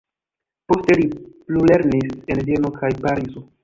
[0.73, 3.51] Poste li plulernis en Vieno kaj Parizo.